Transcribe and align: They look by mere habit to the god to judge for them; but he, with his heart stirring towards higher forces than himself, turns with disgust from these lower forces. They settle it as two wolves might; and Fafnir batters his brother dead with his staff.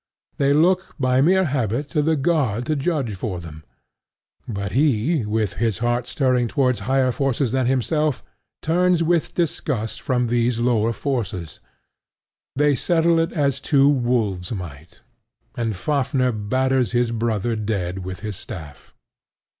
They 0.37 0.51
look 0.51 0.95
by 0.99 1.21
mere 1.21 1.45
habit 1.45 1.87
to 1.89 2.01
the 2.01 2.15
god 2.15 2.65
to 2.65 2.75
judge 2.75 3.13
for 3.13 3.39
them; 3.39 3.63
but 4.47 4.71
he, 4.71 5.23
with 5.27 5.53
his 5.61 5.77
heart 5.77 6.07
stirring 6.07 6.47
towards 6.47 6.79
higher 6.79 7.11
forces 7.11 7.51
than 7.51 7.67
himself, 7.67 8.23
turns 8.63 9.03
with 9.03 9.35
disgust 9.35 10.01
from 10.01 10.25
these 10.25 10.57
lower 10.57 10.91
forces. 10.91 11.59
They 12.55 12.75
settle 12.75 13.19
it 13.19 13.31
as 13.31 13.59
two 13.59 13.87
wolves 13.89 14.51
might; 14.51 15.01
and 15.55 15.75
Fafnir 15.75 16.31
batters 16.31 16.93
his 16.93 17.11
brother 17.11 17.55
dead 17.55 18.03
with 18.03 18.21
his 18.21 18.35
staff. 18.37 18.95